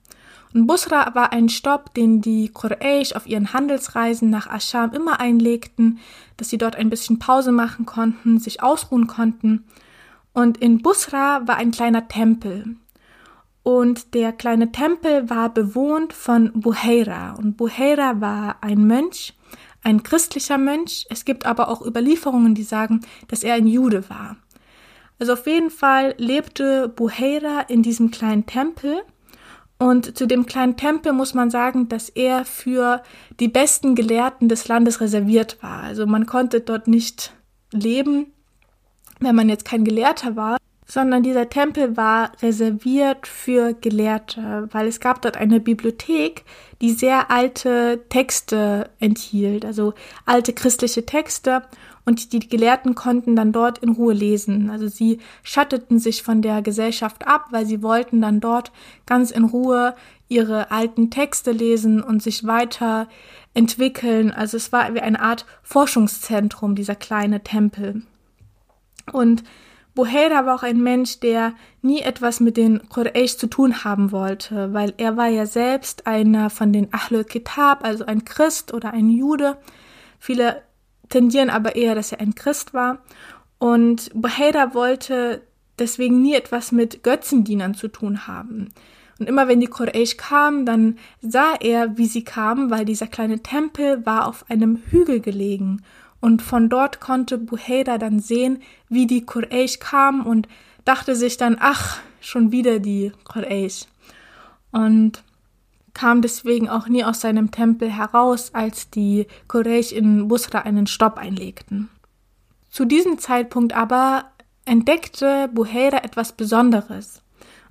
[0.55, 5.99] Und Busra war ein Stopp, den die Quraysh auf ihren Handelsreisen nach Ascham immer einlegten,
[6.37, 9.65] dass sie dort ein bisschen Pause machen konnten, sich ausruhen konnten.
[10.33, 12.77] Und in Busra war ein kleiner Tempel.
[13.65, 17.33] Und der kleine Tempel war bewohnt von Buheira.
[17.33, 19.35] Und Buheira war ein Mönch,
[19.83, 21.07] ein christlicher Mönch.
[21.11, 24.37] Es gibt aber auch Überlieferungen, die sagen, dass er ein Jude war.
[25.19, 29.03] Also auf jeden Fall lebte Buheira in diesem kleinen Tempel
[29.79, 33.03] und zu dem kleinen Tempel muss man sagen, dass er für
[33.41, 35.83] die besten Gelehrten des Landes reserviert war.
[35.83, 37.33] Also man konnte dort nicht
[37.73, 38.27] leben,
[39.21, 40.57] wenn man jetzt kein Gelehrter war,
[40.87, 46.45] sondern dieser Tempel war reserviert für Gelehrte, weil es gab dort eine Bibliothek,
[46.81, 49.95] die sehr alte Texte enthielt, also
[50.27, 51.63] alte christliche Texte
[52.05, 54.69] und die Gelehrten konnten dann dort in Ruhe lesen.
[54.71, 58.73] Also sie schatteten sich von der Gesellschaft ab, weil sie wollten dann dort
[59.07, 59.95] ganz in Ruhe
[60.29, 63.09] ihre alten Texte lesen und sich weiter
[63.55, 64.31] entwickeln.
[64.31, 68.03] Also es war wie eine Art Forschungszentrum, dieser kleine Tempel.
[69.13, 69.45] Und
[69.95, 74.73] Buheira war auch ein Mensch, der nie etwas mit den Quraysh zu tun haben wollte,
[74.73, 79.09] weil er war ja selbst einer von den Ahlul Kitab, also ein Christ oder ein
[79.09, 79.57] Jude.
[80.19, 80.63] Viele
[81.09, 82.99] tendieren aber eher, dass er ein Christ war.
[83.59, 85.43] Und Buhaira wollte
[85.79, 88.73] deswegen nie etwas mit Götzendienern zu tun haben.
[89.19, 93.41] Und immer wenn die Quraysh kamen, dann sah er, wie sie kamen, weil dieser kleine
[93.41, 95.83] Tempel war auf einem Hügel gelegen.
[96.21, 100.49] Und von dort konnte Buhaira dann sehen, wie die Quraysh kamen und
[100.85, 103.87] dachte sich dann, ach, schon wieder die Quraysh.
[104.73, 105.23] Und
[105.95, 111.17] kam deswegen auch nie aus seinem Tempel heraus, als die Quraysh in Busra einen Stopp
[111.17, 111.89] einlegten.
[112.71, 114.27] Zu diesem Zeitpunkt aber
[114.65, 117.23] entdeckte Buheira etwas Besonderes.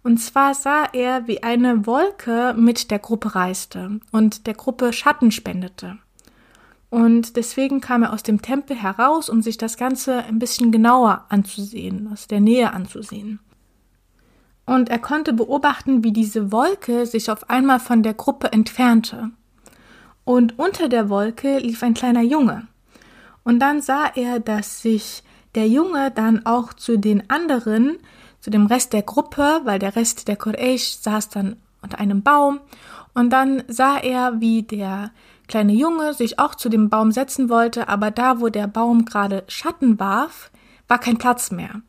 [0.02, 5.32] Und zwar sah er, wie eine Wolke mit der Gruppe reiste und der Gruppe Schatten
[5.32, 5.98] spendete.
[6.90, 11.26] Und deswegen kam er aus dem Tempel heraus, um sich das Ganze ein bisschen genauer
[11.30, 13.40] anzusehen, aus der Nähe anzusehen
[14.66, 19.32] und er konnte beobachten, wie diese Wolke sich auf einmal von der Gruppe entfernte.
[20.26, 22.68] Und unter der Wolke lief ein kleiner Junge.
[23.44, 25.24] Und dann sah er, dass sich
[25.56, 27.98] der Junge dann auch zu den anderen,
[28.40, 32.60] zu dem Rest der Gruppe, weil der Rest der Quraysh saß dann unter einem Baum,
[33.14, 35.12] und dann sah er, wie der
[35.48, 39.44] kleine Junge sich auch zu dem Baum setzen wollte, aber da, wo der Baum gerade
[39.48, 40.50] Schatten warf,
[40.88, 41.82] war kein Platz mehr.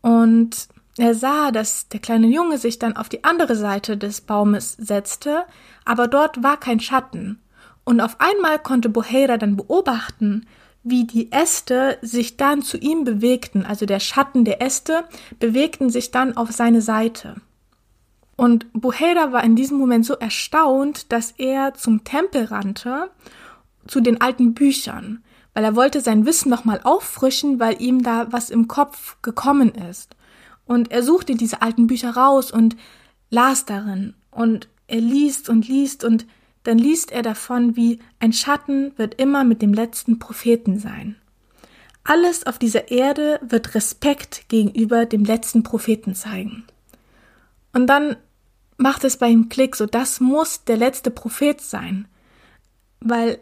[0.00, 4.76] Und er sah, dass der kleine Junge sich dann auf die andere Seite des Baumes
[4.78, 5.44] setzte,
[5.84, 7.40] aber dort war kein Schatten.
[7.84, 10.46] Und auf einmal konnte Boheira dann beobachten,
[10.84, 15.04] wie die Äste sich dann zu ihm bewegten, also der Schatten der Äste
[15.38, 17.36] bewegten sich dann auf seine Seite.
[18.36, 23.10] Und Boheira war in diesem Moment so erstaunt, dass er zum Tempel rannte,
[23.86, 25.22] zu den alten Büchern,
[25.54, 30.16] weil er wollte sein Wissen nochmal auffrischen, weil ihm da was im Kopf gekommen ist.
[30.66, 32.76] Und er suchte diese alten Bücher raus und
[33.30, 34.14] las darin.
[34.30, 36.26] Und er liest und liest und
[36.64, 41.16] dann liest er davon, wie ein Schatten wird immer mit dem letzten Propheten sein.
[42.04, 46.64] Alles auf dieser Erde wird Respekt gegenüber dem letzten Propheten zeigen.
[47.72, 48.16] Und dann
[48.76, 52.08] macht es bei ihm Klick, so das muss der letzte Prophet sein.
[53.00, 53.38] Weil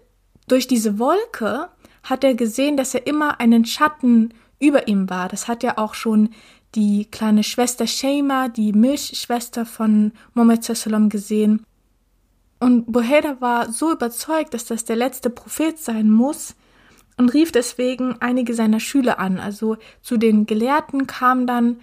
[0.47, 1.69] durch diese Wolke
[2.03, 5.29] hat er gesehen, dass er immer einen Schatten über ihm war.
[5.29, 6.31] Das hat er auch schon
[6.75, 11.65] die kleine Schwester Shema, die Milchschwester von Mohammed Sallam gesehen.
[12.59, 16.55] Und Boheda war so überzeugt, dass das der letzte Prophet sein muss
[17.17, 19.39] und rief deswegen einige seiner Schüler an.
[19.39, 21.77] Also zu den Gelehrten kam dann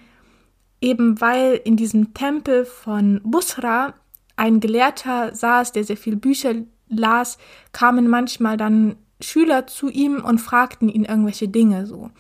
[0.82, 3.94] eben weil in diesem Tempel von Busra
[4.36, 6.54] ein Gelehrter saß, der sehr viele Bücher
[6.88, 7.38] las,
[7.72, 12.12] kamen manchmal dann Schüler zu ihm und fragten ihn irgendwelche Dinge so.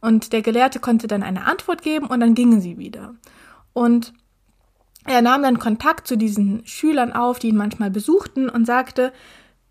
[0.00, 3.14] Und der Gelehrte konnte dann eine Antwort geben und dann gingen sie wieder.
[3.72, 4.12] Und
[5.04, 9.12] er nahm dann Kontakt zu diesen Schülern auf, die ihn manchmal besuchten und sagte,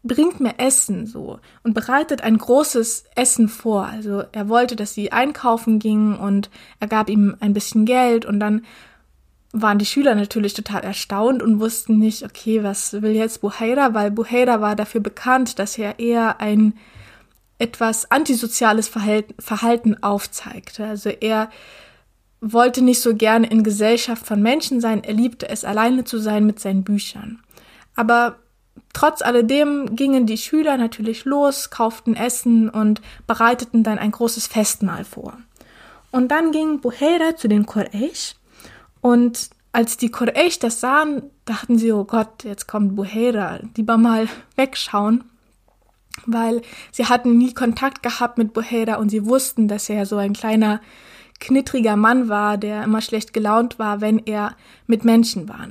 [0.02, 3.86] bringt mir Essen so und bereitet ein großes Essen vor.
[3.86, 8.40] Also er wollte, dass sie einkaufen gingen und er gab ihm ein bisschen Geld und
[8.40, 8.64] dann
[9.52, 14.12] waren die Schüler natürlich total erstaunt und wussten nicht, okay, was will jetzt Buhaira, weil
[14.12, 16.74] Buhaira war dafür bekannt, dass er eher ein
[17.60, 20.86] etwas antisoziales Verhalten aufzeigte.
[20.86, 21.50] Also er
[22.42, 26.46] wollte nicht so gerne in Gesellschaft von Menschen sein, er liebte es alleine zu sein
[26.46, 27.44] mit seinen Büchern.
[27.96, 28.38] Aber
[28.94, 35.04] trotz alledem gingen die Schüler natürlich los, kauften Essen und bereiteten dann ein großes Festmahl
[35.04, 35.38] vor.
[36.12, 38.36] Und dann ging Buhaira zu den Quraysh
[39.02, 44.28] und als die Quraysh das sahen, dachten sie, oh Gott, jetzt kommt Buhaira, lieber mal
[44.56, 45.26] wegschauen,
[46.26, 50.34] weil sie hatten nie Kontakt gehabt mit Buhaira und sie wussten, dass er so ein
[50.34, 50.82] kleiner,
[51.40, 54.56] knittriger Mann war, der immer schlecht gelaunt war, wenn er
[54.88, 55.68] mit Menschen war.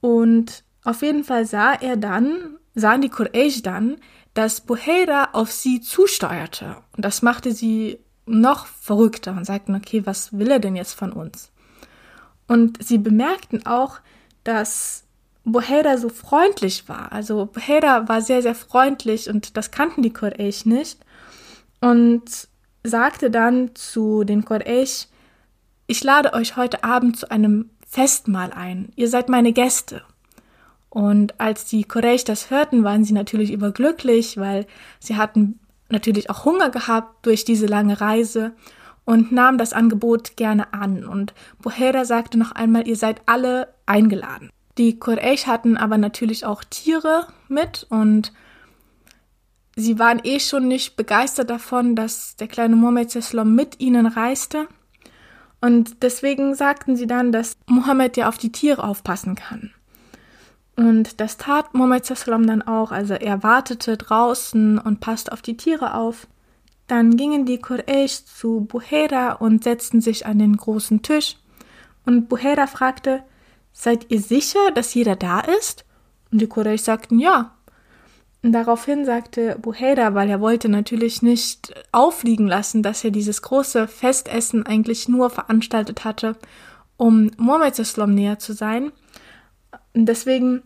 [0.00, 3.96] Und auf jeden Fall sah er dann, sahen die Quraysh dann,
[4.34, 6.76] dass Buhaira auf sie zusteuerte.
[6.96, 11.12] Und das machte sie noch verrückter und sagten, okay, was will er denn jetzt von
[11.12, 11.50] uns?
[12.46, 13.98] Und sie bemerkten auch,
[14.44, 15.05] dass
[15.46, 17.12] Boheda so freundlich war.
[17.12, 20.98] Also Boheda war sehr, sehr freundlich und das kannten die Quraysh nicht.
[21.80, 22.48] Und
[22.82, 25.06] sagte dann zu den Quraysh,
[25.86, 28.90] ich lade euch heute Abend zu einem Festmahl ein.
[28.96, 30.02] Ihr seid meine Gäste.
[30.90, 34.66] Und als die Quraysh das hörten, waren sie natürlich überglücklich, weil
[34.98, 38.52] sie hatten natürlich auch Hunger gehabt durch diese lange Reise
[39.04, 41.06] und nahm das Angebot gerne an.
[41.06, 44.50] Und Bohera sagte noch einmal, ihr seid alle eingeladen.
[44.78, 48.32] Die Quraysh hatten aber natürlich auch Tiere mit und
[49.74, 54.68] sie waren eh schon nicht begeistert davon, dass der kleine Mohammed Seslam mit ihnen reiste.
[55.60, 59.72] Und deswegen sagten sie dann, dass Mohammed ja auf die Tiere aufpassen kann.
[60.76, 62.92] Und das tat Mohammed Seslam dann auch.
[62.92, 66.26] Also er wartete draußen und passte auf die Tiere auf.
[66.86, 71.36] Dann gingen die Quraysh zu Buhera und setzten sich an den großen Tisch.
[72.04, 73.24] Und Buhera fragte,
[73.76, 75.84] seid ihr sicher, dass jeder da ist?
[76.32, 77.54] Und die Quraysh sagten ja.
[78.42, 83.86] Und daraufhin sagte Buhera, weil er wollte natürlich nicht aufliegen lassen, dass er dieses große
[83.86, 86.36] Festessen eigentlich nur veranstaltet hatte,
[86.96, 88.92] um Mohammed Islam näher zu sein.
[89.94, 90.62] Und deswegen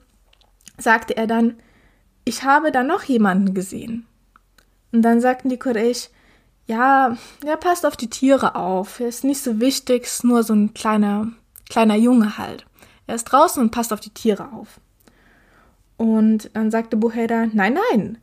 [0.79, 1.57] sagte er dann,
[2.25, 4.07] ich habe da noch jemanden gesehen.
[4.93, 6.11] Und dann sagten die Quraysh,
[6.67, 9.01] ja, er passt auf die Tiere auf.
[9.01, 11.33] Ist nicht so wichtig, ist nur so ein kleiner,
[11.69, 12.67] kleiner Junge halt.
[13.11, 14.81] Er ist draußen und passt auf die Tiere auf.
[15.97, 18.19] Und dann sagte Buhaida, nein, nein,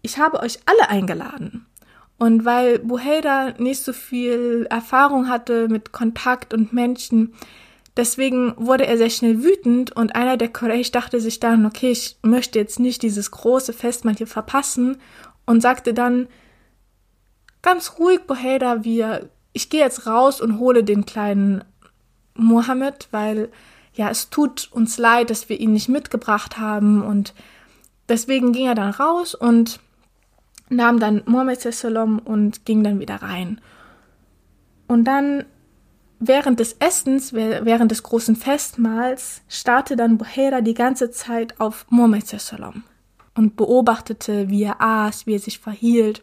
[0.00, 1.66] ich habe euch alle eingeladen.
[2.16, 7.34] Und weil Buhaida nicht so viel Erfahrung hatte mit Kontakt und Menschen,
[7.94, 12.16] deswegen wurde er sehr schnell wütend und einer der Quraysh dachte sich dann, okay, ich
[12.22, 14.96] möchte jetzt nicht dieses große Festmahl hier verpassen
[15.44, 16.26] und sagte dann
[17.60, 21.64] ganz ruhig, Boheda, wir, ich gehe jetzt raus und hole den kleinen
[22.34, 23.50] Mohammed, weil
[23.94, 27.34] ja, es tut uns leid, dass wir ihn nicht mitgebracht haben und
[28.08, 29.80] deswegen ging er dann raus und
[30.68, 33.60] nahm dann Mohammed Salom und ging dann wieder rein.
[34.88, 35.44] Und dann
[36.18, 42.26] während des Essens, während des großen Festmahls, starrte dann Buhera die ganze Zeit auf Mohammed
[42.26, 42.84] Salom
[43.34, 46.22] und beobachtete, wie er aß, wie er sich verhielt.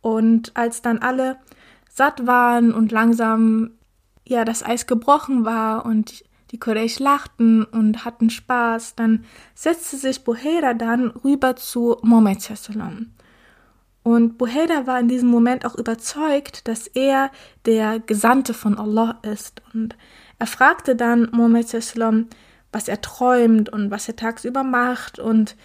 [0.00, 1.38] Und als dann alle
[1.92, 3.72] satt waren und langsam
[4.24, 10.24] ja das Eis gebrochen war und die Quraysh lachten und hatten Spaß, dann setzte sich
[10.24, 13.12] Buhera dann rüber zu Mohammed sallam.
[14.02, 17.30] Und Buhera war in diesem Moment auch überzeugt, dass er
[17.66, 19.62] der Gesandte von Allah ist.
[19.74, 19.96] Und
[20.38, 22.28] er fragte dann Mohammed sallam,
[22.72, 25.56] was er träumt und was er tagsüber macht und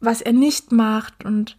[0.00, 1.56] was er nicht macht und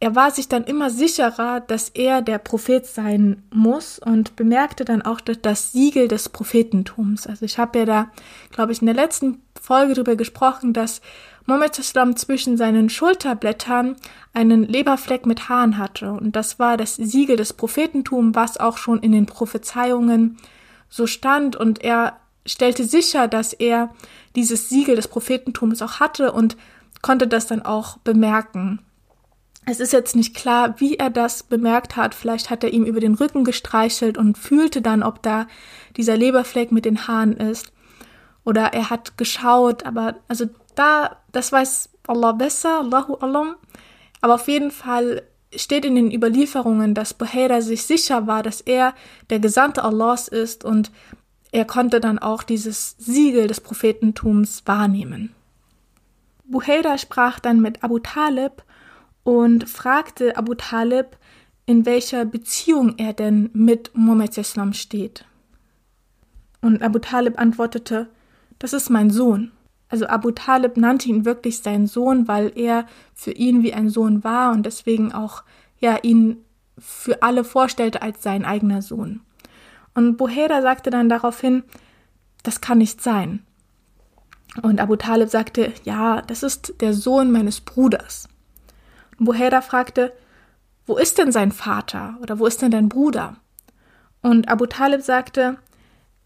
[0.00, 5.02] er war sich dann immer sicherer, dass er der Prophet sein muss und bemerkte dann
[5.02, 7.26] auch das Siegel des Prophetentums.
[7.26, 8.10] Also ich habe ja da,
[8.50, 11.00] glaube ich, in der letzten Folge darüber gesprochen, dass
[11.46, 13.96] Mohammed Islam zwischen seinen Schulterblättern
[14.32, 16.12] einen Leberfleck mit Haaren hatte.
[16.12, 20.38] Und das war das Siegel des Prophetentums, was auch schon in den Prophezeiungen
[20.88, 21.56] so stand.
[21.56, 23.90] Und er stellte sicher, dass er
[24.36, 26.56] dieses Siegel des Prophetentums auch hatte und
[27.02, 28.80] konnte das dann auch bemerken.
[29.66, 32.14] Es ist jetzt nicht klar, wie er das bemerkt hat.
[32.14, 35.46] Vielleicht hat er ihm über den Rücken gestreichelt und fühlte dann, ob da
[35.96, 37.72] dieser Leberfleck mit den Haaren ist.
[38.44, 43.56] Oder er hat geschaut, aber also da, das weiß Allah besser, Allahu Alam.
[44.20, 45.22] Aber auf jeden Fall
[45.54, 48.94] steht in den Überlieferungen, dass Buhaira sich sicher war, dass er
[49.30, 50.90] der Gesandte Allahs ist und
[51.52, 55.32] er konnte dann auch dieses Siegel des Prophetentums wahrnehmen.
[56.44, 58.62] Buhaira sprach dann mit Abu Talib
[59.24, 61.16] und fragte Abu Talib,
[61.66, 65.24] in welcher Beziehung er denn mit Muhammad Islam steht.
[66.60, 68.08] Und Abu Talib antwortete,
[68.58, 69.50] das ist mein Sohn.
[69.88, 74.24] Also Abu Talib nannte ihn wirklich seinen Sohn, weil er für ihn wie ein Sohn
[74.24, 75.42] war und deswegen auch
[75.78, 76.38] ja ihn
[76.78, 79.20] für alle vorstellte als sein eigener Sohn.
[79.94, 81.62] Und Buhera sagte dann daraufhin,
[82.42, 83.44] das kann nicht sein.
[84.62, 88.28] Und Abu Talib sagte, ja, das ist der Sohn meines Bruders.
[89.18, 90.12] Und Buhera fragte,
[90.86, 93.36] wo ist denn sein Vater oder wo ist denn dein Bruder?
[94.22, 95.58] Und Abu Talib sagte,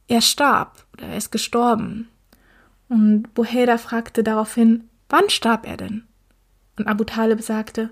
[0.08, 2.08] er starb oder er ist gestorben.
[2.88, 6.04] Und Buhera fragte daraufhin, wann starb er denn?
[6.78, 7.90] Und Abu Talib sagte,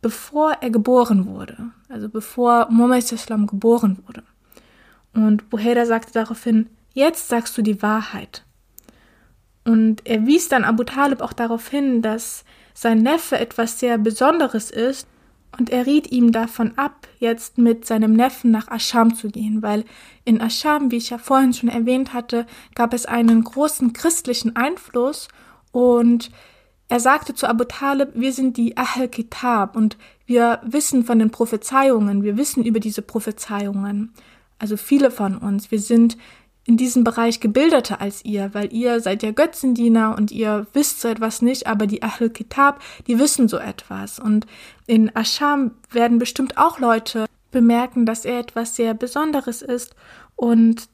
[0.00, 4.22] bevor er geboren wurde, also bevor Muhammad Islam geboren wurde.
[5.12, 8.44] Und Buhera sagte daraufhin, jetzt sagst du die Wahrheit.
[9.64, 12.44] Und er wies dann Abu Talib auch darauf hin, dass
[12.80, 15.08] sein Neffe etwas sehr Besonderes ist
[15.58, 19.84] und er riet ihm davon ab, jetzt mit seinem Neffen nach Ascham zu gehen, weil
[20.24, 25.26] in Ascham, wie ich ja vorhin schon erwähnt hatte, gab es einen großen christlichen Einfluss
[25.72, 26.30] und
[26.88, 31.32] er sagte zu Abu Talib, wir sind die Ahl Kitab und wir wissen von den
[31.32, 34.14] Prophezeiungen, wir wissen über diese Prophezeiungen.
[34.60, 36.16] Also viele von uns, wir sind
[36.68, 41.08] in diesem Bereich gebildeter als ihr, weil ihr seid ja Götzendiener und ihr wisst so
[41.08, 44.18] etwas nicht, aber die Ahl Kitab, die wissen so etwas.
[44.18, 44.46] Und
[44.86, 49.94] in Ascham werden bestimmt auch Leute bemerken, dass er etwas sehr Besonderes ist.
[50.36, 50.90] Und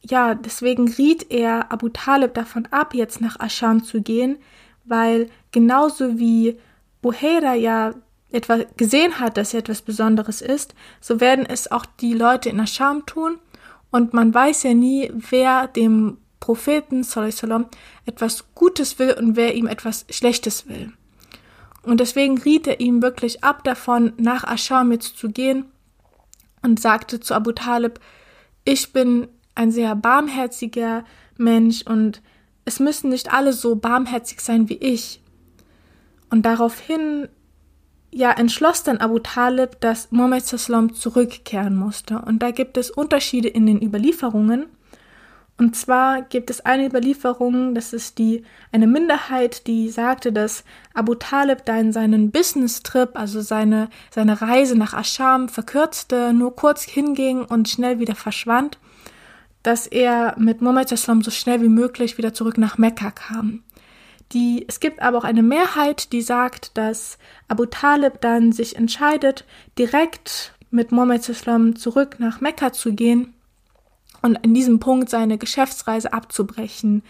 [0.00, 4.38] ja, deswegen riet er Abu Talib davon ab, jetzt nach Ascham zu gehen,
[4.86, 6.56] weil genauso wie
[7.02, 7.92] Buhera ja
[8.32, 12.58] etwas gesehen hat, dass er etwas Besonderes ist, so werden es auch die Leute in
[12.58, 13.38] Ascham tun
[13.90, 17.66] und man weiß ja nie, wer dem Propheten sallam,
[18.06, 20.92] etwas Gutes will und wer ihm etwas Schlechtes will.
[21.82, 25.66] Und deswegen riet er ihm wirklich ab davon, nach Ascham jetzt zu gehen
[26.62, 28.00] und sagte zu Abu Talib,
[28.64, 31.04] ich bin ein sehr barmherziger
[31.36, 32.22] Mensch und
[32.64, 35.22] es müssen nicht alle so barmherzig sein wie ich.
[36.28, 37.28] Und daraufhin
[38.12, 42.18] ja, entschloss dann Abu Talib, dass Muhammad Sallam zurückkehren musste.
[42.20, 44.66] Und da gibt es Unterschiede in den Überlieferungen.
[45.58, 51.14] Und zwar gibt es eine Überlieferung, das ist die, eine Minderheit, die sagte, dass Abu
[51.14, 57.44] Talib da in seinen Business-Trip, also seine, seine Reise nach Ascham verkürzte, nur kurz hinging
[57.44, 58.78] und schnell wieder verschwand,
[59.62, 63.62] dass er mit Muhammad Sallam so schnell wie möglich wieder zurück nach Mekka kam.
[64.32, 69.44] Die, es gibt aber auch eine Mehrheit, die sagt, dass Abu Talib dann sich entscheidet,
[69.78, 73.34] direkt mit Mohammed Islam zurück nach Mekka zu gehen
[74.22, 77.02] und in diesem Punkt seine Geschäftsreise abzubrechen,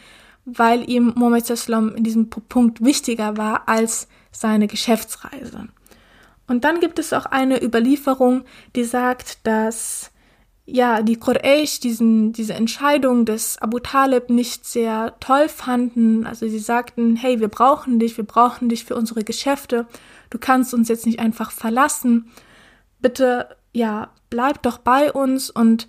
[0.47, 5.69] weil ihm Mohammed Islam in diesem Punkt wichtiger war als seine Geschäftsreise.
[6.47, 10.11] Und dann gibt es auch eine Überlieferung, die sagt, dass
[10.67, 16.27] ja, die Quraysh diesen, diese Entscheidung des Abu Talib nicht sehr toll fanden.
[16.27, 19.87] Also sie sagten, hey, wir brauchen dich, wir brauchen dich für unsere Geschäfte.
[20.31, 22.31] Du kannst uns jetzt nicht einfach verlassen.
[23.01, 25.51] Bitte, ja, bleib doch bei uns.
[25.51, 25.89] Und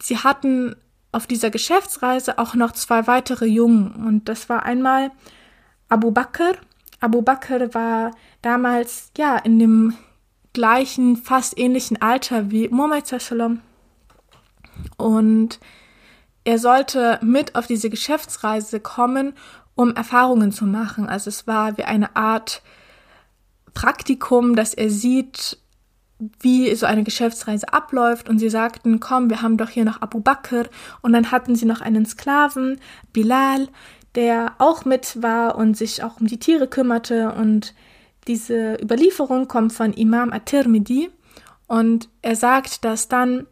[0.00, 0.74] sie hatten
[1.12, 3.92] auf dieser Geschäftsreise auch noch zwei weitere Jungen.
[3.92, 5.12] Und das war einmal
[5.88, 6.54] Abu Bakr.
[7.00, 9.94] Abu Bakr war damals, ja, in dem
[10.52, 13.60] gleichen, fast ähnlichen Alter wie Muhammad sallam
[14.96, 15.58] und
[16.44, 19.34] er sollte mit auf diese Geschäftsreise kommen,
[19.74, 21.08] um Erfahrungen zu machen.
[21.08, 22.62] Also es war wie eine Art
[23.74, 25.58] Praktikum, dass er sieht,
[26.40, 28.28] wie so eine Geschäftsreise abläuft.
[28.28, 30.64] Und sie sagten, komm, wir haben doch hier noch Abu Bakr.
[31.00, 32.80] Und dann hatten sie noch einen Sklaven,
[33.12, 33.68] Bilal,
[34.14, 37.32] der auch mit war und sich auch um die Tiere kümmerte.
[37.32, 37.74] Und
[38.26, 41.10] diese Überlieferung kommt von Imam At-Tirmidhi.
[41.66, 43.46] Und er sagt, dass dann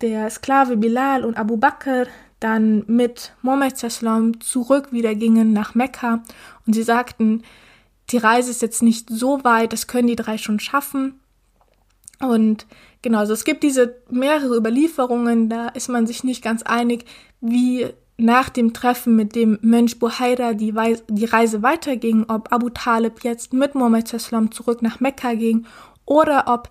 [0.00, 2.06] der Sklave Bilal und Abu Bakr
[2.40, 6.22] dann mit Mohammed Sallam zurück wieder gingen nach Mekka
[6.66, 7.42] und sie sagten,
[8.10, 11.20] die Reise ist jetzt nicht so weit, das können die drei schon schaffen.
[12.18, 12.66] Und
[13.02, 17.04] genau, also es gibt diese mehrere Überlieferungen, da ist man sich nicht ganz einig,
[17.40, 17.86] wie
[18.16, 20.74] nach dem Treffen mit dem Mönch Buhaira die,
[21.08, 25.66] die Reise weiterging, ob Abu Talib jetzt mit Mohammed Sallam zurück nach Mekka ging
[26.04, 26.68] oder ob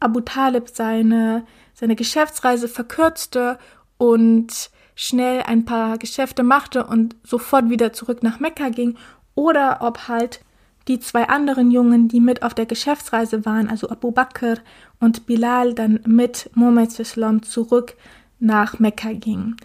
[0.00, 1.44] Abu Talib seine
[1.78, 3.56] seine Geschäftsreise verkürzte
[3.98, 8.96] und schnell ein paar Geschäfte machte und sofort wieder zurück nach Mekka ging
[9.36, 10.40] oder ob halt
[10.88, 14.56] die zwei anderen Jungen, die mit auf der Geschäftsreise waren, also Abu Bakr
[14.98, 17.94] und Bilal, dann mit Muhammad zurück
[18.40, 19.56] nach Mekka gingen.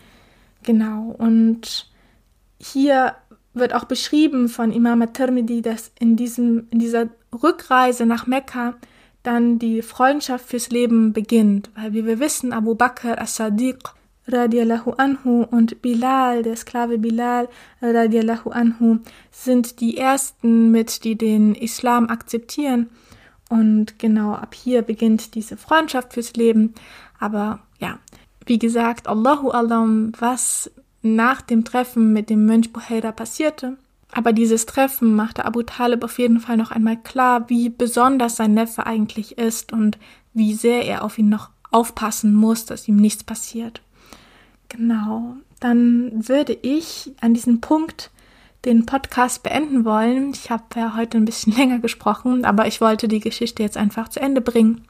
[0.62, 1.90] Genau, und
[2.60, 3.16] hier
[3.56, 8.76] wird auch beschrieben von Imam at-Tirmidhi, dass in, diesem, in dieser Rückreise nach Mekka
[9.24, 13.80] dann die Freundschaft fürs Leben beginnt, weil wie wir wissen, Abu Bakr as-Sadiq
[14.28, 17.50] radiallahu anhu und Bilal, der Sklave Bilal
[17.82, 19.00] radiallahu anhu,
[19.32, 22.90] sind die ersten mit, die den Islam akzeptieren.
[23.50, 26.74] Und genau ab hier beginnt diese Freundschaft fürs Leben.
[27.20, 28.00] Aber ja,
[28.46, 30.72] wie gesagt, Allahu Alam, was
[31.02, 33.78] nach dem Treffen mit dem Mönch Buhaira passierte.
[34.14, 38.54] Aber dieses Treffen machte Abu Talib auf jeden Fall noch einmal klar, wie besonders sein
[38.54, 39.98] Neffe eigentlich ist und
[40.34, 43.82] wie sehr er auf ihn noch aufpassen muss, dass ihm nichts passiert.
[44.70, 48.12] Genau, dann würde ich an diesem Punkt
[48.66, 50.32] den Podcast beenden wollen.
[50.32, 54.10] Ich habe ja heute ein bisschen länger gesprochen, aber ich wollte die Geschichte jetzt einfach
[54.10, 54.84] zu Ende bringen.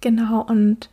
[0.00, 0.88] Genau, und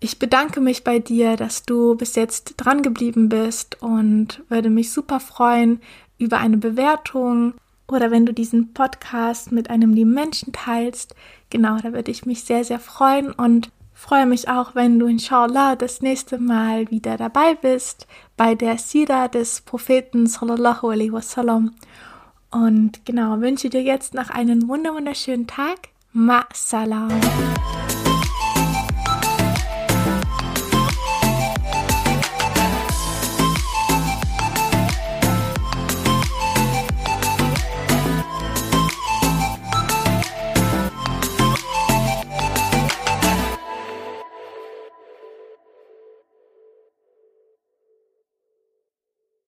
[0.00, 4.90] ich bedanke mich bei dir, dass du bis jetzt dran geblieben bist und würde mich
[4.90, 5.80] super freuen
[6.22, 7.54] über eine Bewertung
[7.88, 11.14] oder wenn du diesen Podcast mit einem lieben Menschen teilst.
[11.50, 15.76] Genau, da würde ich mich sehr, sehr freuen und freue mich auch, wenn du inshallah
[15.76, 18.06] das nächste Mal wieder dabei bist
[18.36, 21.74] bei der Sira des Propheten sallallahu alaihi wasallam.
[22.50, 25.88] Und genau, wünsche dir jetzt noch einen wunderschönen Tag.
[26.12, 27.10] Ma salam.